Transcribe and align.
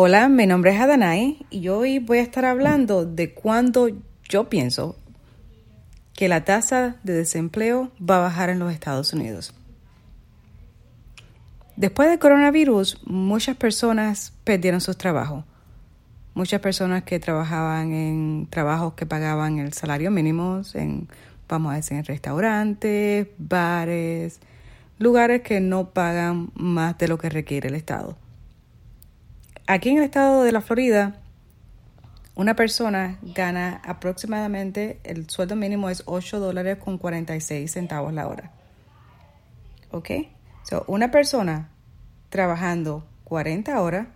Hola, 0.00 0.28
mi 0.28 0.46
nombre 0.46 0.72
es 0.72 0.80
Adanai 0.80 1.44
y 1.50 1.66
hoy 1.70 1.98
voy 1.98 2.18
a 2.18 2.22
estar 2.22 2.44
hablando 2.44 3.04
de 3.04 3.34
cuándo 3.34 3.88
yo 4.28 4.48
pienso 4.48 4.94
que 6.14 6.28
la 6.28 6.44
tasa 6.44 6.98
de 7.02 7.14
desempleo 7.14 7.90
va 8.00 8.18
a 8.18 8.20
bajar 8.20 8.48
en 8.48 8.60
los 8.60 8.72
Estados 8.72 9.12
Unidos. 9.12 9.52
Después 11.74 12.08
del 12.10 12.20
coronavirus, 12.20 13.00
muchas 13.06 13.56
personas 13.56 14.32
perdieron 14.44 14.80
sus 14.80 14.96
trabajos. 14.96 15.42
Muchas 16.32 16.60
personas 16.60 17.02
que 17.02 17.18
trabajaban 17.18 17.92
en 17.92 18.46
trabajos 18.48 18.92
que 18.92 19.04
pagaban 19.04 19.58
el 19.58 19.72
salario 19.72 20.12
mínimo, 20.12 20.62
en, 20.74 21.08
vamos 21.48 21.72
a 21.72 21.74
decir, 21.74 21.96
en 21.96 22.04
restaurantes, 22.04 23.26
bares, 23.36 24.38
lugares 25.00 25.42
que 25.42 25.58
no 25.58 25.90
pagan 25.90 26.52
más 26.54 26.96
de 26.98 27.08
lo 27.08 27.18
que 27.18 27.30
requiere 27.30 27.66
el 27.66 27.74
Estado. 27.74 28.16
Aquí 29.70 29.90
en 29.90 29.98
el 29.98 30.04
estado 30.04 30.44
de 30.44 30.52
la 30.52 30.62
Florida, 30.62 31.16
una 32.34 32.56
persona 32.56 33.18
gana 33.20 33.82
aproximadamente, 33.84 34.98
el 35.04 35.28
sueldo 35.28 35.56
mínimo 35.56 35.90
es 35.90 36.04
8 36.06 36.40
dólares 36.40 36.78
con 36.78 36.96
46 36.96 37.70
centavos 37.70 38.14
la 38.14 38.28
hora. 38.28 38.50
¿Ok? 39.90 40.08
So, 40.62 40.84
una 40.86 41.10
persona 41.10 41.68
trabajando 42.30 43.06
40 43.24 43.78
horas 43.78 44.06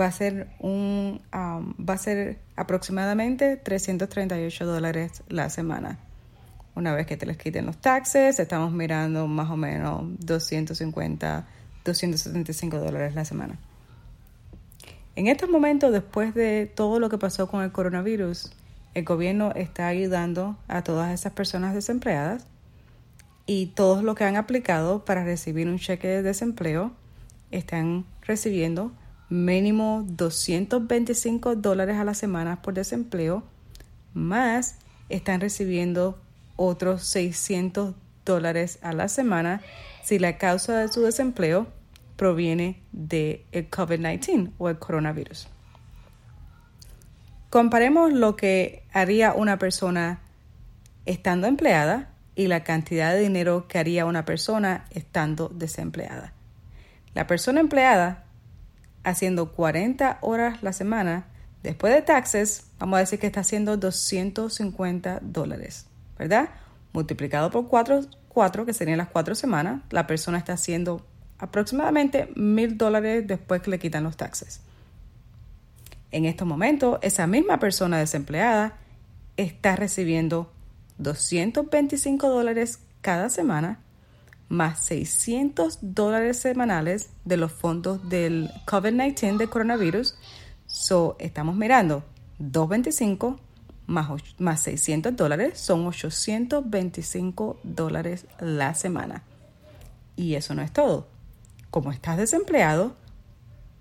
va 0.00 0.06
a 0.06 0.12
ser 0.12 0.50
un 0.60 1.20
um, 1.34 1.74
va 1.84 1.94
a 1.94 1.98
ser 1.98 2.38
aproximadamente 2.54 3.56
338 3.56 4.66
dólares 4.66 5.24
la 5.28 5.50
semana. 5.50 5.98
Una 6.76 6.94
vez 6.94 7.08
que 7.08 7.16
te 7.16 7.26
les 7.26 7.36
quiten 7.36 7.66
los 7.66 7.78
taxes, 7.78 8.38
estamos 8.38 8.70
mirando 8.70 9.26
más 9.26 9.50
o 9.50 9.56
menos 9.56 10.04
250, 10.20 11.44
275 11.84 12.78
dólares 12.78 13.16
la 13.16 13.24
semana. 13.24 13.58
En 15.16 15.28
estos 15.28 15.48
momentos, 15.48 15.92
después 15.92 16.34
de 16.34 16.66
todo 16.66 17.00
lo 17.00 17.08
que 17.08 17.16
pasó 17.16 17.48
con 17.48 17.64
el 17.64 17.72
coronavirus, 17.72 18.52
el 18.92 19.04
gobierno 19.06 19.50
está 19.54 19.88
ayudando 19.88 20.58
a 20.68 20.84
todas 20.84 21.10
esas 21.14 21.32
personas 21.32 21.74
desempleadas 21.74 22.46
y 23.46 23.68
todos 23.68 24.04
los 24.04 24.14
que 24.14 24.24
han 24.24 24.36
aplicado 24.36 25.06
para 25.06 25.24
recibir 25.24 25.68
un 25.68 25.78
cheque 25.78 26.06
de 26.06 26.22
desempleo 26.22 26.92
están 27.50 28.04
recibiendo 28.20 28.92
mínimo 29.30 30.04
225 30.06 31.56
dólares 31.56 31.96
a 31.96 32.04
la 32.04 32.12
semana 32.12 32.60
por 32.60 32.74
desempleo, 32.74 33.42
más 34.12 34.76
están 35.08 35.40
recibiendo 35.40 36.18
otros 36.56 37.04
600 37.04 37.94
dólares 38.26 38.78
a 38.82 38.92
la 38.92 39.08
semana 39.08 39.62
si 40.04 40.18
la 40.18 40.36
causa 40.36 40.76
de 40.76 40.92
su 40.92 41.00
desempleo 41.00 41.68
proviene 42.16 42.82
del 42.92 43.44
COVID-19 43.52 44.52
o 44.58 44.68
el 44.68 44.78
coronavirus. 44.78 45.48
Comparemos 47.50 48.12
lo 48.12 48.36
que 48.36 48.84
haría 48.92 49.32
una 49.32 49.58
persona 49.58 50.20
estando 51.04 51.46
empleada 51.46 52.10
y 52.34 52.48
la 52.48 52.64
cantidad 52.64 53.12
de 53.12 53.20
dinero 53.20 53.68
que 53.68 53.78
haría 53.78 54.04
una 54.04 54.24
persona 54.24 54.84
estando 54.90 55.48
desempleada. 55.48 56.32
La 57.14 57.26
persona 57.26 57.60
empleada 57.60 58.24
haciendo 59.04 59.52
40 59.52 60.18
horas 60.20 60.62
la 60.62 60.72
semana, 60.72 61.26
después 61.62 61.94
de 61.94 62.02
taxes, 62.02 62.66
vamos 62.78 62.96
a 62.96 63.00
decir 63.00 63.18
que 63.18 63.28
está 63.28 63.40
haciendo 63.40 63.76
250 63.76 65.20
dólares, 65.22 65.86
¿verdad? 66.18 66.50
Multiplicado 66.92 67.50
por 67.50 67.68
4, 67.68 68.00
4, 68.28 68.66
que 68.66 68.74
serían 68.74 68.98
las 68.98 69.08
4 69.08 69.34
semanas, 69.34 69.80
la 69.90 70.06
persona 70.06 70.36
está 70.38 70.54
haciendo 70.54 71.06
aproximadamente 71.38 72.30
mil 72.34 72.78
dólares 72.78 73.26
después 73.26 73.62
que 73.62 73.70
le 73.70 73.78
quitan 73.78 74.04
los 74.04 74.16
taxes. 74.16 74.60
En 76.10 76.24
estos 76.24 76.46
momentos, 76.46 76.98
esa 77.02 77.26
misma 77.26 77.58
persona 77.58 77.98
desempleada 77.98 78.78
está 79.36 79.76
recibiendo 79.76 80.50
225 80.98 82.28
dólares 82.28 82.80
cada 83.02 83.28
semana 83.28 83.80
más 84.48 84.78
600 84.84 85.78
dólares 85.82 86.38
semanales 86.38 87.10
de 87.24 87.36
los 87.36 87.52
fondos 87.52 88.08
del 88.08 88.50
COVID-19 88.64 89.38
de 89.38 89.48
coronavirus. 89.48 90.16
So, 90.66 91.16
estamos 91.18 91.56
mirando 91.56 92.04
225 92.38 93.40
más, 93.88 94.08
más 94.38 94.62
600 94.62 95.16
dólares 95.16 95.58
son 95.58 95.86
825 95.86 97.58
dólares 97.64 98.26
la 98.40 98.74
semana. 98.74 99.24
Y 100.14 100.34
eso 100.34 100.54
no 100.54 100.62
es 100.62 100.72
todo 100.72 101.08
como 101.76 101.92
estás 101.92 102.16
desempleado, 102.16 102.96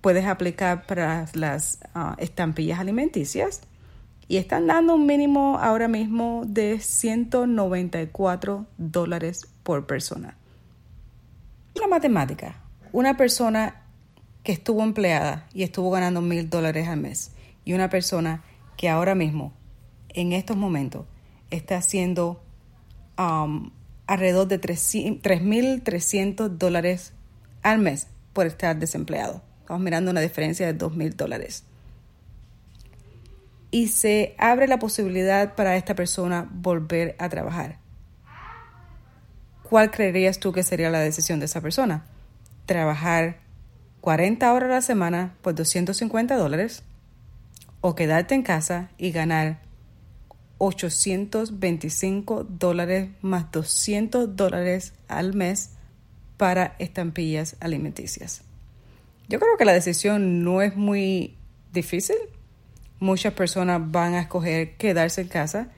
puedes 0.00 0.24
aplicar 0.24 0.86
para 0.86 1.26
las 1.34 1.80
ah, 1.92 2.14
estampillas 2.20 2.78
alimenticias 2.78 3.62
y 4.28 4.36
están 4.36 4.68
dando 4.68 4.94
un 4.94 5.06
mínimo 5.06 5.58
ahora 5.58 5.88
mismo 5.88 6.44
de 6.46 6.78
194 6.78 8.66
dólares 8.78 9.48
por 9.64 9.88
persona. 9.88 10.36
La 11.74 11.88
matemática, 11.88 12.60
una 12.92 13.16
persona 13.16 13.82
que 14.44 14.52
estuvo 14.52 14.84
empleada 14.84 15.48
y 15.52 15.64
estuvo 15.64 15.90
ganando 15.90 16.20
mil 16.20 16.48
dólares 16.48 16.86
al 16.86 17.00
mes 17.00 17.32
y 17.64 17.72
una 17.72 17.90
persona 17.90 18.44
que 18.76 18.88
ahora 18.88 19.16
mismo, 19.16 19.52
en 20.10 20.32
estos 20.32 20.56
momentos, 20.56 21.06
está 21.50 21.78
haciendo 21.78 22.40
alrededor 23.16 24.46
de 24.46 24.60
3.300 24.60 26.50
dólares 26.50 27.14
al 27.62 27.78
mes 27.78 28.06
por 28.32 28.46
estar 28.46 28.78
desempleado. 28.78 29.42
Estamos 29.60 29.82
mirando 29.82 30.10
una 30.10 30.20
diferencia 30.20 30.66
de 30.66 30.72
dos 30.72 30.96
mil 30.96 31.16
dólares. 31.16 31.64
Y 33.70 33.88
se 33.88 34.34
abre 34.38 34.66
la 34.66 34.78
posibilidad 34.78 35.54
para 35.54 35.76
esta 35.76 35.94
persona 35.94 36.48
volver 36.52 37.14
a 37.18 37.28
trabajar. 37.28 37.78
¿Cuál 39.62 39.92
creerías 39.92 40.40
tú 40.40 40.52
que 40.52 40.64
sería 40.64 40.90
la 40.90 40.98
decisión 40.98 41.38
de 41.38 41.44
esa 41.44 41.60
persona? 41.60 42.04
¿Trabajar 42.66 43.38
40 44.00 44.52
horas 44.52 44.68
a 44.70 44.74
la 44.74 44.82
semana 44.82 45.36
por 45.42 45.54
250 45.54 46.36
dólares? 46.36 46.82
¿O 47.80 47.94
quedarte 47.94 48.34
en 48.34 48.42
casa 48.42 48.90
y 48.98 49.12
ganar 49.12 49.60
825 50.58 52.44
dólares 52.44 53.10
más 53.22 53.50
200 53.52 54.34
dólares 54.36 54.92
al 55.08 55.34
mes 55.34 55.70
para 56.40 56.74
estampillas 56.78 57.56
alimenticias. 57.60 58.40
Yo 59.28 59.38
creo 59.38 59.58
que 59.58 59.66
la 59.66 59.74
decisión 59.74 60.42
no 60.42 60.62
es 60.62 60.74
muy 60.74 61.36
difícil. 61.70 62.16
Muchas 62.98 63.34
personas 63.34 63.82
van 63.92 64.14
a 64.14 64.22
escoger 64.22 64.78
quedarse 64.78 65.20
en 65.20 65.28
casa 65.28 65.68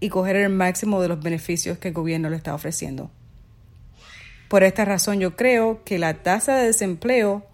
y 0.00 0.08
coger 0.08 0.36
el 0.36 0.48
máximo 0.48 1.02
de 1.02 1.08
los 1.08 1.22
beneficios 1.22 1.76
que 1.76 1.88
el 1.88 1.94
gobierno 1.94 2.30
le 2.30 2.36
está 2.36 2.54
ofreciendo. 2.54 3.10
Por 4.48 4.62
esta 4.62 4.86
razón 4.86 5.20
yo 5.20 5.36
creo 5.36 5.84
que 5.84 5.98
la 5.98 6.22
tasa 6.22 6.56
de 6.56 6.68
desempleo 6.68 7.44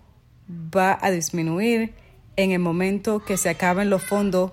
va 0.49 0.97
a 1.03 1.11
disminuir 1.11 1.95
en 2.36 2.53
el 2.53 2.60
momento 2.60 3.25
que 3.25 3.36
se 3.36 3.48
acaben 3.48 3.91
los 3.91 4.04
fondos 4.04 4.53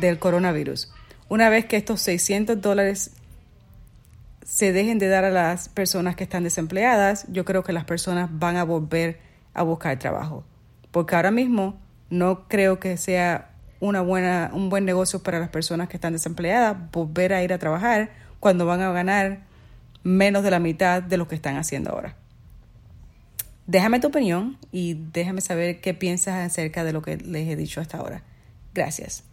del 0.00 0.18
coronavirus. 0.18 0.92
Una 1.28 1.50
vez 1.50 1.66
que 1.66 1.76
estos 1.76 2.00
600 2.00 2.60
dólares 2.60 3.12
se 4.54 4.72
dejen 4.72 5.00
de 5.00 5.08
dar 5.08 5.24
a 5.24 5.30
las 5.30 5.68
personas 5.68 6.14
que 6.14 6.22
están 6.22 6.44
desempleadas, 6.44 7.26
yo 7.28 7.44
creo 7.44 7.64
que 7.64 7.72
las 7.72 7.82
personas 7.82 8.30
van 8.30 8.56
a 8.56 8.62
volver 8.62 9.18
a 9.52 9.64
buscar 9.64 9.98
trabajo. 9.98 10.44
Porque 10.92 11.16
ahora 11.16 11.32
mismo 11.32 11.76
no 12.08 12.46
creo 12.46 12.78
que 12.78 12.96
sea 12.96 13.50
una 13.80 14.00
buena, 14.00 14.52
un 14.54 14.70
buen 14.70 14.84
negocio 14.84 15.24
para 15.24 15.40
las 15.40 15.48
personas 15.48 15.88
que 15.88 15.96
están 15.96 16.12
desempleadas 16.12 16.76
volver 16.92 17.32
a 17.32 17.42
ir 17.42 17.52
a 17.52 17.58
trabajar 17.58 18.12
cuando 18.38 18.64
van 18.64 18.80
a 18.80 18.92
ganar 18.92 19.40
menos 20.04 20.44
de 20.44 20.52
la 20.52 20.60
mitad 20.60 21.02
de 21.02 21.16
lo 21.16 21.26
que 21.26 21.34
están 21.34 21.56
haciendo 21.56 21.90
ahora. 21.90 22.14
Déjame 23.66 23.98
tu 23.98 24.06
opinión 24.06 24.56
y 24.70 24.94
déjame 25.12 25.40
saber 25.40 25.80
qué 25.80 25.94
piensas 25.94 26.46
acerca 26.46 26.84
de 26.84 26.92
lo 26.92 27.02
que 27.02 27.16
les 27.16 27.48
he 27.48 27.56
dicho 27.56 27.80
hasta 27.80 27.98
ahora. 27.98 28.22
Gracias. 28.72 29.24